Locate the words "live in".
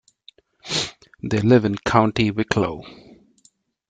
1.41-1.75